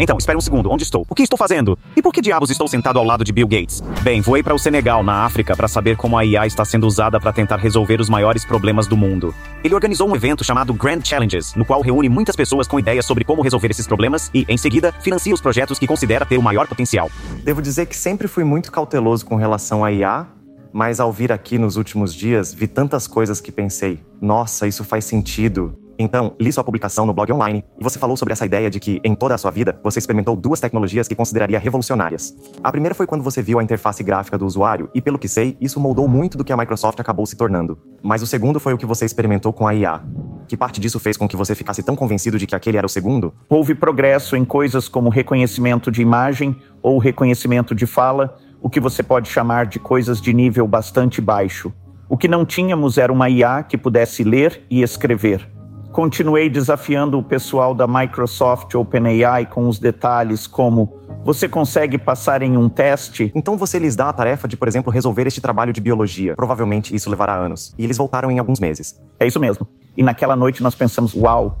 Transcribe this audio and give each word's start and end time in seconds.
Então, 0.00 0.16
espera 0.16 0.38
um 0.38 0.40
segundo. 0.40 0.72
Onde 0.72 0.82
estou? 0.82 1.04
O 1.10 1.14
que 1.14 1.22
estou 1.22 1.36
fazendo? 1.36 1.78
E 1.94 2.00
por 2.00 2.10
que 2.10 2.22
diabos 2.22 2.50
estou 2.50 2.66
sentado 2.66 2.98
ao 2.98 3.04
lado 3.04 3.22
de 3.22 3.32
Bill 3.32 3.46
Gates? 3.46 3.82
Bem, 4.02 4.22
voei 4.22 4.42
para 4.42 4.54
o 4.54 4.58
Senegal, 4.58 5.02
na 5.04 5.26
África, 5.26 5.54
para 5.54 5.68
saber 5.68 5.98
como 5.98 6.16
a 6.16 6.24
IA 6.24 6.46
está 6.46 6.64
sendo 6.64 6.86
usada 6.86 7.20
para 7.20 7.34
tentar 7.34 7.58
resolver 7.58 8.00
os 8.00 8.08
maiores 8.08 8.42
problemas 8.42 8.86
do 8.86 8.96
mundo. 8.96 9.34
Ele 9.62 9.74
organizou 9.74 10.08
um 10.08 10.16
evento 10.16 10.42
chamado 10.42 10.72
Grand 10.72 11.02
Challenges, 11.04 11.54
no 11.54 11.66
qual 11.66 11.82
reúne 11.82 12.08
muitas 12.08 12.34
pessoas 12.34 12.66
com 12.66 12.78
ideias 12.78 13.04
sobre 13.04 13.24
como 13.24 13.42
resolver 13.42 13.70
esses 13.70 13.86
problemas 13.86 14.30
e, 14.32 14.46
em 14.48 14.56
seguida, 14.56 14.90
financia 15.02 15.34
os 15.34 15.40
projetos 15.42 15.78
que 15.78 15.86
considera 15.86 16.24
ter 16.24 16.38
o 16.38 16.42
maior 16.42 16.66
potencial. 16.66 17.10
Devo 17.44 17.60
dizer 17.60 17.84
que 17.84 17.96
sempre 17.96 18.26
fui 18.26 18.42
muito 18.42 18.72
cauteloso 18.72 19.26
com 19.26 19.36
relação 19.36 19.84
à 19.84 19.92
IA, 19.92 20.26
mas 20.72 20.98
ao 20.98 21.12
vir 21.12 21.30
aqui 21.30 21.58
nos 21.58 21.76
últimos 21.76 22.14
dias, 22.14 22.54
vi 22.54 22.66
tantas 22.66 23.06
coisas 23.06 23.38
que 23.38 23.52
pensei: 23.52 24.00
nossa, 24.18 24.66
isso 24.66 24.82
faz 24.82 25.04
sentido. 25.04 25.79
Então, 26.02 26.34
li 26.40 26.50
sua 26.50 26.64
publicação 26.64 27.04
no 27.04 27.12
blog 27.12 27.30
online 27.30 27.62
e 27.78 27.84
você 27.84 27.98
falou 27.98 28.16
sobre 28.16 28.32
essa 28.32 28.46
ideia 28.46 28.70
de 28.70 28.80
que, 28.80 29.02
em 29.04 29.14
toda 29.14 29.34
a 29.34 29.38
sua 29.38 29.50
vida, 29.50 29.78
você 29.84 29.98
experimentou 29.98 30.34
duas 30.34 30.58
tecnologias 30.58 31.06
que 31.06 31.14
consideraria 31.14 31.58
revolucionárias. 31.58 32.34
A 32.64 32.72
primeira 32.72 32.94
foi 32.94 33.06
quando 33.06 33.22
você 33.22 33.42
viu 33.42 33.58
a 33.58 33.62
interface 33.62 34.02
gráfica 34.02 34.38
do 34.38 34.46
usuário 34.46 34.88
e, 34.94 35.02
pelo 35.02 35.18
que 35.18 35.28
sei, 35.28 35.58
isso 35.60 35.78
moldou 35.78 36.08
muito 36.08 36.38
do 36.38 36.44
que 36.44 36.54
a 36.54 36.56
Microsoft 36.56 36.98
acabou 36.98 37.26
se 37.26 37.36
tornando. 37.36 37.78
Mas 38.02 38.22
o 38.22 38.26
segundo 38.26 38.58
foi 38.58 38.72
o 38.72 38.78
que 38.78 38.86
você 38.86 39.04
experimentou 39.04 39.52
com 39.52 39.68
a 39.68 39.74
IA. 39.74 40.02
Que 40.48 40.56
parte 40.56 40.80
disso 40.80 40.98
fez 40.98 41.18
com 41.18 41.28
que 41.28 41.36
você 41.36 41.54
ficasse 41.54 41.82
tão 41.82 41.94
convencido 41.94 42.38
de 42.38 42.46
que 42.46 42.54
aquele 42.54 42.78
era 42.78 42.86
o 42.86 42.88
segundo? 42.90 43.34
Houve 43.46 43.74
progresso 43.74 44.34
em 44.34 44.44
coisas 44.44 44.88
como 44.88 45.10
reconhecimento 45.10 45.90
de 45.90 46.00
imagem 46.00 46.56
ou 46.82 46.96
reconhecimento 46.96 47.74
de 47.74 47.84
fala, 47.84 48.38
o 48.62 48.70
que 48.70 48.80
você 48.80 49.02
pode 49.02 49.28
chamar 49.28 49.66
de 49.66 49.78
coisas 49.78 50.18
de 50.18 50.32
nível 50.32 50.66
bastante 50.66 51.20
baixo. 51.20 51.70
O 52.08 52.16
que 52.16 52.26
não 52.26 52.46
tínhamos 52.46 52.96
era 52.96 53.12
uma 53.12 53.28
IA 53.28 53.62
que 53.62 53.76
pudesse 53.76 54.24
ler 54.24 54.64
e 54.70 54.80
escrever. 54.80 55.59
Continuei 55.92 56.48
desafiando 56.48 57.18
o 57.18 57.22
pessoal 57.22 57.74
da 57.74 57.86
Microsoft 57.86 58.72
OpenAI 58.74 59.46
com 59.46 59.68
os 59.68 59.80
detalhes 59.80 60.46
como 60.46 61.00
você 61.24 61.48
consegue 61.48 61.98
passar 61.98 62.42
em 62.42 62.56
um 62.56 62.68
teste? 62.68 63.32
Então 63.34 63.56
você 63.56 63.76
lhes 63.76 63.96
dá 63.96 64.08
a 64.08 64.12
tarefa 64.12 64.46
de, 64.46 64.56
por 64.56 64.68
exemplo, 64.68 64.92
resolver 64.92 65.26
este 65.26 65.40
trabalho 65.40 65.72
de 65.72 65.80
biologia. 65.80 66.36
Provavelmente 66.36 66.94
isso 66.94 67.10
levará 67.10 67.34
anos. 67.34 67.74
E 67.76 67.82
eles 67.82 67.96
voltaram 67.96 68.30
em 68.30 68.38
alguns 68.38 68.60
meses. 68.60 69.00
É 69.18 69.26
isso 69.26 69.40
mesmo. 69.40 69.66
E 69.96 70.02
naquela 70.02 70.36
noite 70.36 70.62
nós 70.62 70.76
pensamos, 70.76 71.12
uau, 71.12 71.60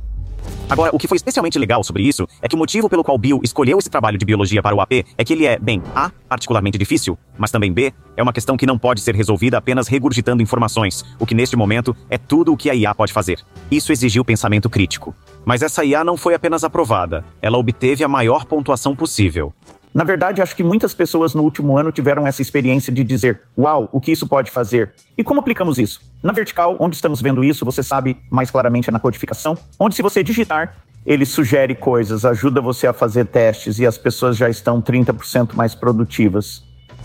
Agora, 0.68 0.94
o 0.94 0.98
que 0.98 1.08
foi 1.08 1.16
especialmente 1.16 1.58
legal 1.58 1.82
sobre 1.82 2.02
isso 2.02 2.26
é 2.40 2.48
que 2.48 2.54
o 2.54 2.58
motivo 2.58 2.88
pelo 2.88 3.02
qual 3.02 3.18
Bill 3.18 3.40
escolheu 3.42 3.78
esse 3.78 3.90
trabalho 3.90 4.16
de 4.16 4.24
biologia 4.24 4.62
para 4.62 4.74
o 4.74 4.80
AP 4.80 5.04
é 5.18 5.24
que 5.24 5.32
ele 5.32 5.44
é, 5.44 5.58
bem, 5.58 5.82
A, 5.94 6.10
particularmente 6.28 6.78
difícil, 6.78 7.18
mas 7.36 7.50
também 7.50 7.72
B, 7.72 7.92
é 8.16 8.22
uma 8.22 8.32
questão 8.32 8.56
que 8.56 8.66
não 8.66 8.78
pode 8.78 9.00
ser 9.00 9.14
resolvida 9.14 9.58
apenas 9.58 9.88
regurgitando 9.88 10.42
informações, 10.42 11.04
o 11.18 11.26
que 11.26 11.34
neste 11.34 11.56
momento 11.56 11.96
é 12.08 12.16
tudo 12.16 12.52
o 12.52 12.56
que 12.56 12.70
a 12.70 12.74
IA 12.74 12.94
pode 12.94 13.12
fazer. 13.12 13.40
Isso 13.70 13.92
exigiu 13.92 14.24
pensamento 14.24 14.70
crítico. 14.70 15.14
Mas 15.44 15.62
essa 15.62 15.84
IA 15.84 16.04
não 16.04 16.16
foi 16.16 16.34
apenas 16.34 16.62
aprovada, 16.62 17.24
ela 17.42 17.58
obteve 17.58 18.04
a 18.04 18.08
maior 18.08 18.44
pontuação 18.44 18.94
possível. 18.94 19.52
Na 19.92 20.04
verdade, 20.04 20.40
acho 20.40 20.54
que 20.54 20.62
muitas 20.62 20.94
pessoas 20.94 21.34
no 21.34 21.42
último 21.42 21.76
ano 21.76 21.90
tiveram 21.90 22.24
essa 22.26 22.40
experiência 22.40 22.92
de 22.92 23.02
dizer: 23.02 23.42
Uau, 23.58 23.88
o 23.90 24.00
que 24.00 24.12
isso 24.12 24.28
pode 24.28 24.50
fazer? 24.50 24.92
E 25.18 25.24
como 25.24 25.40
aplicamos 25.40 25.78
isso? 25.78 26.00
Na 26.22 26.32
vertical, 26.32 26.76
onde 26.78 26.96
estamos 26.96 27.22
vendo 27.22 27.42
isso, 27.42 27.64
você 27.64 27.82
sabe 27.82 28.16
mais 28.30 28.50
claramente 28.50 28.90
é 28.90 28.92
na 28.92 29.00
codificação, 29.00 29.56
onde 29.78 29.94
se 29.94 30.02
você 30.02 30.22
digitar, 30.22 30.76
ele 31.06 31.24
sugere 31.24 31.74
coisas, 31.74 32.26
ajuda 32.26 32.60
você 32.60 32.86
a 32.86 32.92
fazer 32.92 33.24
testes 33.26 33.78
e 33.78 33.86
as 33.86 33.96
pessoas 33.96 34.36
já 34.36 34.48
estão 34.48 34.82
30% 34.82 35.54
mais 35.54 35.74
produtivas. 35.74 36.62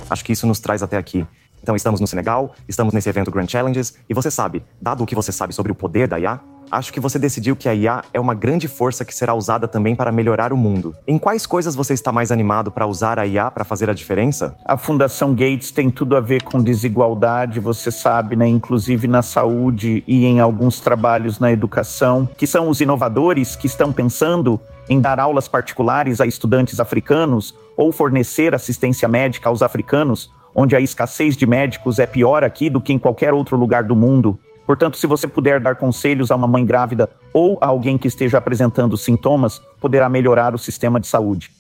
Acho 0.09 0.25
que 0.25 0.33
isso 0.33 0.45
nos 0.45 0.59
traz 0.59 0.83
até 0.83 0.97
aqui. 0.97 1.25
Então, 1.63 1.75
estamos 1.75 2.01
no 2.01 2.05
Senegal, 2.05 2.53
estamos 2.67 2.93
nesse 2.93 3.09
evento 3.09 3.31
Grand 3.31 3.47
Challenges, 3.47 3.97
e 4.07 4.13
você 4.13 4.29
sabe, 4.29 4.63
dado 4.79 5.03
o 5.03 5.05
que 5.07 5.15
você 5.15 5.31
sabe 5.31 5.53
sobre 5.53 5.71
o 5.71 5.75
poder 5.75 6.07
da 6.07 6.19
IA, 6.19 6.39
acho 6.71 6.91
que 6.91 6.99
você 6.99 7.17
decidiu 7.17 7.55
que 7.55 7.69
a 7.69 7.73
IA 7.73 8.03
é 8.13 8.19
uma 8.19 8.33
grande 8.33 8.67
força 8.67 9.05
que 9.05 9.13
será 9.13 9.33
usada 9.33 9.67
também 9.67 9.95
para 9.95 10.11
melhorar 10.11 10.51
o 10.51 10.57
mundo. 10.57 10.95
Em 11.07 11.17
quais 11.17 11.45
coisas 11.45 11.75
você 11.75 11.93
está 11.93 12.11
mais 12.11 12.31
animado 12.31 12.71
para 12.71 12.87
usar 12.87 13.19
a 13.19 13.25
IA 13.25 13.49
para 13.51 13.63
fazer 13.63 13.89
a 13.89 13.93
diferença? 13.93 14.55
A 14.65 14.77
Fundação 14.77 15.33
Gates 15.33 15.71
tem 15.71 15.89
tudo 15.89 16.15
a 16.15 16.21
ver 16.21 16.43
com 16.43 16.61
desigualdade, 16.61 17.59
você 17.59 17.91
sabe, 17.91 18.35
né? 18.35 18.47
Inclusive 18.47 19.07
na 19.07 19.21
saúde 19.21 20.03
e 20.07 20.25
em 20.25 20.39
alguns 20.39 20.79
trabalhos 20.79 21.39
na 21.39 21.51
educação, 21.51 22.27
que 22.37 22.47
são 22.47 22.69
os 22.69 22.81
inovadores 22.81 23.55
que 23.55 23.67
estão 23.67 23.91
pensando 23.91 24.59
em 24.89 24.99
dar 24.99 25.19
aulas 25.19 25.47
particulares 25.47 26.21
a 26.21 26.25
estudantes 26.25 26.79
africanos 26.79 27.55
ou 27.75 27.91
fornecer 27.91 28.53
assistência 28.53 29.07
médica 29.07 29.49
aos 29.49 29.61
africanos, 29.61 30.31
onde 30.53 30.75
a 30.75 30.79
escassez 30.79 31.35
de 31.35 31.45
médicos 31.45 31.99
é 31.99 32.05
pior 32.05 32.43
aqui 32.43 32.69
do 32.69 32.79
que 32.79 32.93
em 32.93 32.99
qualquer 32.99 33.33
outro 33.33 33.57
lugar 33.57 33.83
do 33.83 33.95
mundo. 33.95 34.39
Portanto, 34.65 34.97
se 34.97 35.05
você 35.05 35.27
puder 35.27 35.59
dar 35.59 35.75
conselhos 35.75 36.31
a 36.31 36.35
uma 36.35 36.47
mãe 36.47 36.65
grávida 36.65 37.09
ou 37.31 37.57
a 37.61 37.67
alguém 37.67 37.97
que 37.97 38.07
esteja 38.07 38.37
apresentando 38.37 38.97
sintomas, 38.97 39.61
poderá 39.79 40.09
melhorar 40.09 40.55
o 40.55 40.57
sistema 40.57 40.99
de 40.99 41.07
saúde. 41.07 41.51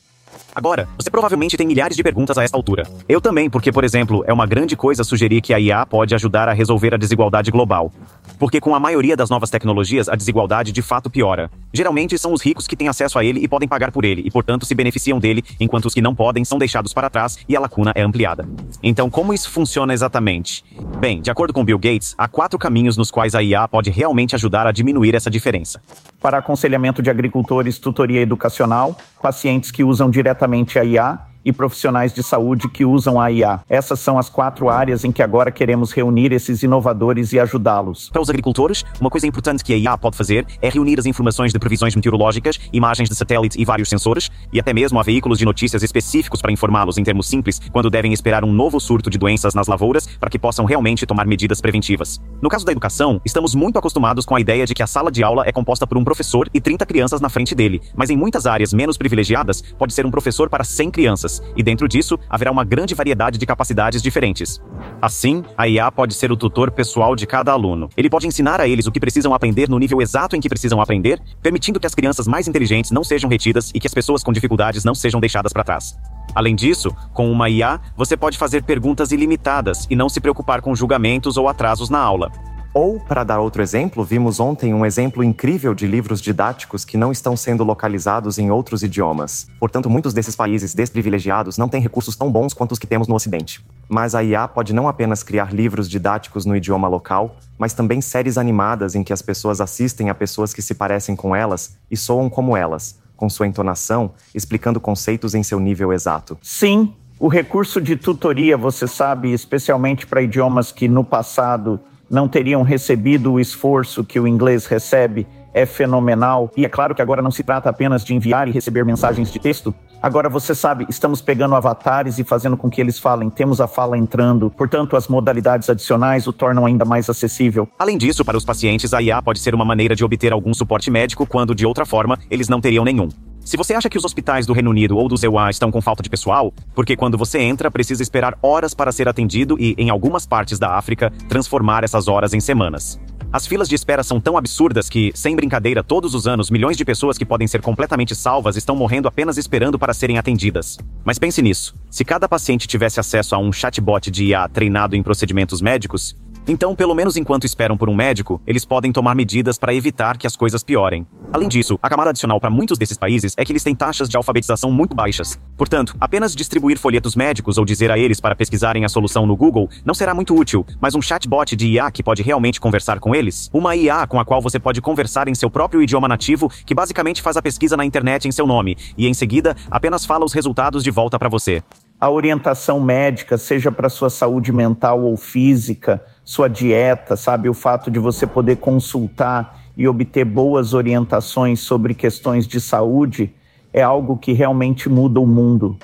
Agora, 0.53 0.87
você 0.97 1.09
provavelmente 1.09 1.57
tem 1.57 1.67
milhares 1.67 1.97
de 1.97 2.03
perguntas 2.03 2.37
a 2.37 2.43
esta 2.43 2.57
altura. 2.57 2.87
Eu 3.07 3.19
também, 3.19 3.49
porque, 3.49 3.71
por 3.71 3.83
exemplo, 3.83 4.23
é 4.27 4.33
uma 4.33 4.45
grande 4.45 4.75
coisa 4.75 5.03
sugerir 5.03 5.41
que 5.41 5.53
a 5.53 5.59
IA 5.59 5.85
pode 5.85 6.15
ajudar 6.15 6.47
a 6.47 6.53
resolver 6.53 6.93
a 6.93 6.97
desigualdade 6.97 7.51
global. 7.51 7.91
Porque 8.39 8.59
com 8.59 8.75
a 8.75 8.79
maioria 8.79 9.15
das 9.15 9.29
novas 9.29 9.49
tecnologias, 9.49 10.09
a 10.09 10.15
desigualdade 10.15 10.71
de 10.71 10.81
fato 10.81 11.09
piora. 11.09 11.49
Geralmente 11.73 12.17
são 12.17 12.33
os 12.33 12.41
ricos 12.41 12.67
que 12.67 12.75
têm 12.75 12.87
acesso 12.87 13.17
a 13.19 13.23
ele 13.23 13.39
e 13.39 13.47
podem 13.47 13.67
pagar 13.67 13.91
por 13.91 14.05
ele, 14.05 14.21
e 14.25 14.31
portanto 14.31 14.65
se 14.65 14.75
beneficiam 14.75 15.19
dele, 15.19 15.43
enquanto 15.59 15.85
os 15.85 15.93
que 15.93 16.01
não 16.01 16.15
podem 16.15 16.43
são 16.43 16.57
deixados 16.57 16.93
para 16.93 17.09
trás 17.09 17.37
e 17.47 17.55
a 17.55 17.59
lacuna 17.59 17.91
é 17.95 18.01
ampliada. 18.01 18.47
Então, 18.81 19.09
como 19.09 19.33
isso 19.33 19.49
funciona 19.49 19.93
exatamente? 19.93 20.63
Bem, 20.99 21.21
de 21.21 21.31
acordo 21.31 21.53
com 21.53 21.63
Bill 21.63 21.79
Gates, 21.79 22.15
há 22.17 22.27
quatro 22.27 22.57
caminhos 22.59 22.97
nos 22.97 23.11
quais 23.11 23.35
a 23.35 23.43
IA 23.43 23.67
pode 23.67 23.89
realmente 23.89 24.35
ajudar 24.35 24.67
a 24.67 24.71
diminuir 24.71 25.15
essa 25.15 25.29
diferença. 25.29 25.81
Para 26.21 26.39
aconselhamento 26.39 27.01
de 27.01 27.09
agricultores, 27.09 27.77
tutoria 27.77 28.21
educacional, 28.21 28.97
pacientes 29.21 29.71
que 29.71 29.83
usam 29.83 30.09
diretamente 30.25 30.79
a 30.79 30.83
IA 30.83 31.27
e 31.45 31.53
profissionais 31.53 32.11
de 32.11 32.23
saúde 32.23 32.67
que 32.67 32.83
usam 32.83 33.21
a 33.21 33.31
IA. 33.31 33.61
Essas 33.69 33.99
são 33.99 34.17
as 34.17 34.27
quatro 34.27 34.67
áreas 34.67 35.05
em 35.05 35.11
que 35.11 35.21
agora 35.21 35.51
queremos 35.51 35.91
reunir 35.91 36.31
esses 36.31 36.63
inovadores 36.63 37.31
e 37.31 37.39
ajudá-los. 37.39 38.09
Para 38.09 38.21
os 38.21 38.29
agricultores, 38.29 38.83
uma 38.99 39.11
coisa 39.11 39.27
importante 39.27 39.63
que 39.63 39.71
a 39.71 39.77
IA 39.77 39.95
pode 39.97 40.17
fazer 40.17 40.45
é 40.59 40.69
reunir 40.69 40.99
as 40.99 41.05
informações 41.05 41.53
de 41.53 41.59
previsões 41.59 41.95
meteorológicas, 41.95 42.59
imagens 42.73 43.07
de 43.07 43.15
satélite 43.15 43.61
e 43.61 43.63
vários 43.63 43.87
sensores, 43.87 44.31
e 44.51 44.59
até 44.59 44.73
mesmo 44.73 44.99
a 44.99 45.03
veículos 45.03 45.37
de 45.37 45.45
notícias 45.45 45.83
específicos 45.83 46.41
para 46.41 46.51
informá-los 46.51 46.97
em 46.97 47.03
termos 47.03 47.27
simples 47.27 47.61
quando 47.71 47.89
devem 47.89 48.11
esperar 48.11 48.43
um 48.43 48.51
novo 48.51 48.79
surto 48.79 49.09
de 49.09 49.17
doenças 49.17 49.53
nas 49.53 49.67
lavouras 49.67 50.07
para 50.19 50.29
que 50.29 50.39
possam 50.39 50.65
realmente 50.65 51.05
tomar 51.05 51.27
medidas 51.27 51.61
preventivas. 51.61 52.19
No 52.41 52.49
caso 52.49 52.65
da 52.65 52.71
educação, 52.71 53.21
estamos 53.23 53.53
muito 53.53 53.77
acostumados 53.77 54.25
com 54.25 54.35
a 54.35 54.41
ideia 54.41 54.65
de 54.65 54.73
que 54.73 54.81
a 54.81 54.87
sala 54.87 55.11
de 55.11 55.23
aula 55.23 55.43
é 55.45 55.51
composta 55.51 55.85
por 55.85 55.97
um 55.97 56.03
professor 56.03 56.49
e 56.53 56.59
30 56.59 56.85
crianças 56.85 57.21
na 57.21 57.29
frente 57.29 57.53
dele, 57.53 57.81
mas 57.95 58.09
em 58.09 58.17
muitas 58.17 58.47
áreas 58.47 58.73
menos 58.73 58.97
privilegiadas, 58.97 59.61
pode 59.77 59.93
ser 59.93 60.05
um 60.05 60.11
professor 60.11 60.49
para 60.49 60.63
100 60.63 60.91
crianças 60.91 61.34
e 61.55 61.63
dentro 61.63 61.87
disso 61.87 62.17
haverá 62.29 62.51
uma 62.51 62.63
grande 62.63 62.93
variedade 62.93 63.37
de 63.37 63.45
capacidades 63.45 64.01
diferentes. 64.01 64.61
Assim, 65.01 65.43
a 65.57 65.67
IA 65.67 65.91
pode 65.91 66.13
ser 66.13 66.31
o 66.31 66.37
tutor 66.37 66.71
pessoal 66.71 67.15
de 67.15 67.25
cada 67.25 67.51
aluno. 67.51 67.89
Ele 67.95 68.09
pode 68.09 68.27
ensinar 68.27 68.59
a 68.59 68.67
eles 68.67 68.87
o 68.87 68.91
que 68.91 68.99
precisam 68.99 69.33
aprender 69.33 69.69
no 69.69 69.79
nível 69.79 70.01
exato 70.01 70.35
em 70.35 70.41
que 70.41 70.49
precisam 70.49 70.81
aprender, 70.81 71.21
permitindo 71.41 71.79
que 71.79 71.87
as 71.87 71.95
crianças 71.95 72.27
mais 72.27 72.47
inteligentes 72.47 72.91
não 72.91 73.03
sejam 73.03 73.29
retidas 73.29 73.71
e 73.73 73.79
que 73.79 73.87
as 73.87 73.93
pessoas 73.93 74.23
com 74.23 74.33
dificuldades 74.33 74.83
não 74.83 74.95
sejam 74.95 75.19
deixadas 75.19 75.53
para 75.53 75.63
trás. 75.63 75.97
Além 76.33 76.55
disso, 76.55 76.95
com 77.13 77.31
uma 77.31 77.49
IA, 77.49 77.79
você 77.95 78.17
pode 78.17 78.37
fazer 78.37 78.63
perguntas 78.63 79.11
ilimitadas 79.11 79.85
e 79.89 79.95
não 79.95 80.09
se 80.09 80.19
preocupar 80.19 80.61
com 80.61 80.75
julgamentos 80.75 81.37
ou 81.37 81.47
atrasos 81.47 81.89
na 81.89 81.99
aula. 81.99 82.31
Ou, 82.77 82.99
para 82.99 83.23
dar 83.23 83.39
outro 83.39 83.61
exemplo, 83.61 84.03
vimos 84.03 84.37
ontem 84.37 84.73
um 84.73 84.85
exemplo 84.85 85.23
incrível 85.23 85.73
de 85.73 85.87
livros 85.87 86.21
didáticos 86.21 86.83
que 86.83 86.97
não 86.97 87.09
estão 87.09 87.37
sendo 87.37 87.63
localizados 87.63 88.37
em 88.37 88.51
outros 88.51 88.83
idiomas. 88.83 89.47
Portanto, 89.57 89.89
muitos 89.89 90.13
desses 90.13 90.35
países 90.35 90.75
desprivilegiados 90.75 91.57
não 91.57 91.69
têm 91.69 91.79
recursos 91.79 92.17
tão 92.17 92.29
bons 92.29 92.53
quanto 92.53 92.73
os 92.73 92.77
que 92.77 92.85
temos 92.85 93.07
no 93.07 93.15
Ocidente. 93.15 93.65
Mas 93.87 94.13
a 94.13 94.21
IA 94.21 94.45
pode 94.49 94.73
não 94.73 94.89
apenas 94.89 95.23
criar 95.23 95.53
livros 95.53 95.89
didáticos 95.89 96.45
no 96.45 96.53
idioma 96.53 96.89
local, 96.89 97.37
mas 97.57 97.71
também 97.71 98.01
séries 98.01 98.37
animadas 98.37 98.93
em 98.93 99.05
que 99.05 99.13
as 99.13 99.21
pessoas 99.21 99.61
assistem 99.61 100.09
a 100.09 100.13
pessoas 100.13 100.53
que 100.53 100.61
se 100.61 100.75
parecem 100.75 101.15
com 101.15 101.33
elas 101.33 101.77
e 101.89 101.95
soam 101.95 102.29
como 102.29 102.57
elas, 102.57 102.99
com 103.15 103.29
sua 103.29 103.47
entonação, 103.47 104.11
explicando 104.33 104.81
conceitos 104.81 105.33
em 105.33 105.43
seu 105.43 105.61
nível 105.61 105.93
exato. 105.93 106.37
Sim, 106.41 106.93
o 107.17 107.29
recurso 107.29 107.79
de 107.79 107.95
tutoria, 107.95 108.57
você 108.57 108.85
sabe, 108.85 109.31
especialmente 109.31 110.05
para 110.05 110.21
idiomas 110.21 110.73
que 110.73 110.89
no 110.89 111.05
passado 111.05 111.79
não 112.09 112.27
teriam 112.27 112.61
recebido 112.63 113.33
o 113.33 113.39
esforço 113.39 114.03
que 114.03 114.19
o 114.19 114.27
inglês 114.27 114.65
recebe 114.65 115.27
é 115.55 115.65
fenomenal. 115.65 116.51
E 116.57 116.65
é 116.65 116.69
claro 116.69 116.93
que 116.93 117.01
agora 117.01 117.21
não 117.21 117.31
se 117.31 117.41
trata 117.41 117.69
apenas 117.69 118.03
de 118.03 118.13
enviar 118.13 118.47
e 118.49 118.51
receber 118.51 118.83
mensagens 118.83 119.31
de 119.31 119.39
texto. 119.39 119.73
Agora 120.01 120.29
você 120.29 120.53
sabe, 120.53 120.85
estamos 120.89 121.21
pegando 121.21 121.55
avatares 121.55 122.19
e 122.19 122.23
fazendo 122.25 122.57
com 122.57 122.69
que 122.69 122.81
eles 122.81 122.99
falem, 122.99 123.29
temos 123.29 123.61
a 123.61 123.67
fala 123.67 123.97
entrando, 123.97 124.51
portanto 124.51 124.97
as 124.97 125.07
modalidades 125.07 125.69
adicionais 125.69 126.27
o 126.27 126.33
tornam 126.33 126.65
ainda 126.65 126.83
mais 126.83 127.09
acessível. 127.09 127.67
Além 127.79 127.97
disso, 127.97 128.23
para 128.23 128.37
os 128.37 128.43
pacientes, 128.43 128.93
a 128.93 129.01
IA 129.01 129.21
pode 129.21 129.39
ser 129.39 129.55
uma 129.55 129.65
maneira 129.65 129.95
de 129.95 130.03
obter 130.03 130.33
algum 130.33 130.53
suporte 130.53 130.91
médico 130.91 131.25
quando, 131.25 131.55
de 131.55 131.65
outra 131.65 131.85
forma, 131.85 132.19
eles 132.29 132.49
não 132.49 132.59
teriam 132.59 132.83
nenhum. 132.83 133.07
Se 133.45 133.55
você 133.55 133.75
acha 133.75 133.87
que 133.87 133.97
os 133.97 134.03
hospitais 134.03 134.47
do 134.47 134.53
Reino 134.53 134.71
Unido 134.71 134.97
ou 134.97 135.07
do 135.07 135.23
EUA 135.23 135.51
estão 135.51 135.69
com 135.69 135.79
falta 135.79 136.01
de 136.01 136.09
pessoal, 136.09 136.51
porque 136.73 136.95
quando 136.95 137.15
você 137.15 137.37
entra 137.37 137.69
precisa 137.69 138.01
esperar 138.01 138.35
horas 138.41 138.73
para 138.73 138.91
ser 138.91 139.07
atendido 139.07 139.55
e, 139.59 139.75
em 139.77 139.91
algumas 139.91 140.25
partes 140.25 140.57
da 140.57 140.75
África, 140.75 141.13
transformar 141.29 141.83
essas 141.83 142.07
horas 142.07 142.33
em 142.33 142.39
semanas. 142.39 142.99
As 143.31 143.45
filas 143.45 143.69
de 143.69 143.75
espera 143.75 144.01
são 144.01 144.19
tão 144.19 144.35
absurdas 144.35 144.89
que, 144.89 145.11
sem 145.13 145.35
brincadeira, 145.35 145.83
todos 145.83 146.15
os 146.15 146.25
anos, 146.25 146.49
milhões 146.49 146.75
de 146.75 146.83
pessoas 146.83 147.19
que 147.19 147.25
podem 147.25 147.47
ser 147.47 147.61
completamente 147.61 148.15
salvas 148.15 148.55
estão 148.55 148.75
morrendo 148.75 149.07
apenas 149.07 149.37
esperando 149.37 149.77
para 149.77 149.93
serem 149.93 150.17
atendidas. 150.17 150.79
Mas 151.03 151.19
pense 151.19 151.39
nisso: 151.41 151.75
se 151.91 152.03
cada 152.03 152.27
paciente 152.27 152.67
tivesse 152.67 152.99
acesso 152.99 153.35
a 153.35 153.37
um 153.37 153.51
chatbot 153.51 154.09
de 154.09 154.25
IA 154.25 154.49
treinado 154.49 154.95
em 154.95 155.03
procedimentos 155.03 155.61
médicos, 155.61 156.15
então, 156.47 156.75
pelo 156.75 156.93
menos 156.93 157.17
enquanto 157.17 157.45
esperam 157.45 157.75
por 157.75 157.89
um 157.89 157.95
médico, 157.95 158.39
eles 158.45 158.63
podem 158.63 158.91
tomar 158.91 159.15
medidas 159.15 159.57
para 159.57 159.73
evitar 159.73 160.17
que 160.17 160.27
as 160.27 160.35
coisas 160.35 160.63
piorem. 160.63 161.07
Além 161.33 161.49
disso, 161.49 161.79
a 161.81 161.89
camada 161.89 162.11
adicional 162.11 162.39
para 162.39 162.49
muitos 162.49 162.77
desses 162.77 162.97
países 162.97 163.33
é 163.35 163.43
que 163.43 163.51
eles 163.51 163.63
têm 163.63 163.75
taxas 163.75 164.07
de 164.07 164.15
alfabetização 164.15 164.71
muito 164.71 164.95
baixas. 164.95 165.39
Portanto, 165.57 165.95
apenas 165.99 166.35
distribuir 166.35 166.77
folhetos 166.77 167.15
médicos 167.15 167.57
ou 167.57 167.65
dizer 167.65 167.89
a 167.89 167.97
eles 167.97 168.19
para 168.19 168.35
pesquisarem 168.35 168.85
a 168.85 168.89
solução 168.89 169.25
no 169.25 169.35
Google 169.35 169.69
não 169.83 169.93
será 169.93 170.13
muito 170.13 170.35
útil, 170.35 170.65
mas 170.79 170.93
um 170.93 171.01
chatbot 171.01 171.55
de 171.55 171.67
IA 171.67 171.89
que 171.89 172.03
pode 172.03 172.21
realmente 172.21 172.61
conversar 172.61 172.99
com 172.99 173.15
eles? 173.15 173.49
Uma 173.51 173.75
IA 173.75 174.05
com 174.05 174.19
a 174.19 174.25
qual 174.25 174.41
você 174.41 174.59
pode 174.59 174.81
conversar 174.81 175.27
em 175.27 175.33
seu 175.33 175.49
próprio 175.49 175.81
idioma 175.81 176.07
nativo, 176.07 176.49
que 176.65 176.75
basicamente 176.75 177.21
faz 177.21 177.37
a 177.37 177.41
pesquisa 177.41 177.75
na 177.75 177.85
internet 177.85 178.27
em 178.27 178.31
seu 178.31 178.45
nome, 178.45 178.77
e 178.97 179.07
em 179.07 179.13
seguida 179.13 179.55
apenas 179.69 180.05
fala 180.05 180.23
os 180.25 180.33
resultados 180.33 180.83
de 180.83 180.91
volta 180.91 181.17
para 181.17 181.29
você. 181.29 181.63
A 181.99 182.09
orientação 182.09 182.79
médica, 182.79 183.37
seja 183.37 183.71
para 183.71 183.87
sua 183.87 184.09
saúde 184.09 184.51
mental 184.51 185.01
ou 185.01 185.15
física, 185.15 186.03
sua 186.25 186.49
dieta, 186.49 187.15
sabe? 187.15 187.47
O 187.47 187.53
fato 187.53 187.91
de 187.91 187.99
você 187.99 188.25
poder 188.25 188.57
consultar 188.57 189.61
e 189.77 189.87
obter 189.87 190.25
boas 190.25 190.73
orientações 190.73 191.59
sobre 191.59 191.93
questões 191.93 192.47
de 192.47 192.59
saúde 192.59 193.31
é 193.71 193.83
algo 193.83 194.17
que 194.17 194.33
realmente 194.33 194.89
muda 194.89 195.19
o 195.19 195.27
mundo. 195.27 195.77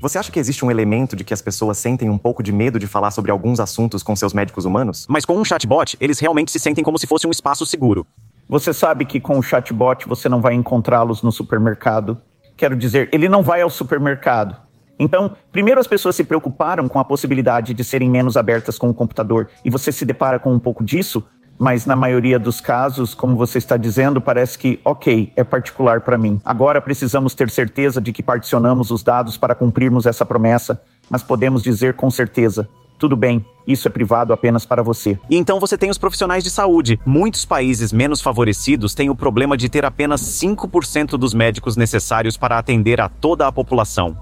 Você 0.00 0.18
acha 0.18 0.30
que 0.30 0.38
existe 0.38 0.64
um 0.64 0.70
elemento 0.70 1.16
de 1.16 1.24
que 1.24 1.32
as 1.32 1.40
pessoas 1.40 1.78
sentem 1.78 2.10
um 2.10 2.18
pouco 2.18 2.42
de 2.42 2.52
medo 2.52 2.78
de 2.78 2.86
falar 2.86 3.10
sobre 3.10 3.30
alguns 3.30 3.60
assuntos 3.60 4.02
com 4.02 4.14
seus 4.14 4.34
médicos 4.34 4.64
humanos? 4.64 5.06
Mas 5.08 5.24
com 5.24 5.34
um 5.38 5.44
chatbot, 5.44 5.96
eles 6.00 6.18
realmente 6.18 6.50
se 6.50 6.58
sentem 6.58 6.84
como 6.84 6.98
se 6.98 7.06
fosse 7.06 7.26
um 7.26 7.30
espaço 7.30 7.64
seguro. 7.64 8.06
Você 8.48 8.74
sabe 8.74 9.06
que 9.06 9.18
com 9.18 9.38
o 9.38 9.42
chatbot 9.42 10.06
você 10.06 10.28
não 10.28 10.40
vai 10.40 10.54
encontrá-los 10.54 11.22
no 11.22 11.32
supermercado. 11.32 12.20
Quero 12.56 12.76
dizer, 12.76 13.08
ele 13.12 13.28
não 13.28 13.42
vai 13.42 13.62
ao 13.62 13.70
supermercado. 13.70 14.63
Então, 14.98 15.36
primeiro 15.50 15.80
as 15.80 15.86
pessoas 15.86 16.16
se 16.16 16.24
preocuparam 16.24 16.88
com 16.88 16.98
a 16.98 17.04
possibilidade 17.04 17.74
de 17.74 17.84
serem 17.84 18.10
menos 18.10 18.36
abertas 18.36 18.78
com 18.78 18.88
o 18.88 18.94
computador 18.94 19.48
e 19.64 19.70
você 19.70 19.90
se 19.90 20.04
depara 20.04 20.38
com 20.38 20.52
um 20.52 20.58
pouco 20.58 20.84
disso, 20.84 21.24
mas 21.58 21.86
na 21.86 21.94
maioria 21.94 22.38
dos 22.38 22.60
casos, 22.60 23.14
como 23.14 23.36
você 23.36 23.58
está 23.58 23.76
dizendo, 23.76 24.20
parece 24.20 24.58
que, 24.58 24.80
ok, 24.84 25.32
é 25.36 25.44
particular 25.44 26.00
para 26.00 26.18
mim. 26.18 26.40
Agora 26.44 26.80
precisamos 26.80 27.34
ter 27.34 27.50
certeza 27.50 28.00
de 28.00 28.12
que 28.12 28.22
particionamos 28.22 28.90
os 28.90 29.02
dados 29.02 29.36
para 29.36 29.54
cumprirmos 29.54 30.06
essa 30.06 30.24
promessa, 30.24 30.80
mas 31.08 31.22
podemos 31.22 31.62
dizer 31.62 31.94
com 31.94 32.10
certeza: 32.10 32.68
tudo 32.98 33.16
bem, 33.16 33.44
isso 33.66 33.86
é 33.86 33.90
privado 33.90 34.32
apenas 34.32 34.66
para 34.66 34.82
você. 34.82 35.18
E 35.28 35.36
então 35.36 35.60
você 35.60 35.76
tem 35.78 35.90
os 35.90 35.98
profissionais 35.98 36.42
de 36.42 36.50
saúde. 36.50 36.98
Muitos 37.04 37.44
países 37.44 37.92
menos 37.92 38.20
favorecidos 38.20 38.94
têm 38.94 39.10
o 39.10 39.16
problema 39.16 39.56
de 39.56 39.68
ter 39.68 39.84
apenas 39.84 40.22
5% 40.22 41.10
dos 41.16 41.34
médicos 41.34 41.76
necessários 41.76 42.36
para 42.36 42.58
atender 42.58 43.00
a 43.00 43.08
toda 43.08 43.46
a 43.46 43.52
população. 43.52 44.16